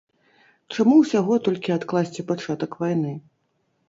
[0.77, 3.13] Чаму ўсяго толькі адкласці пачатак вайны?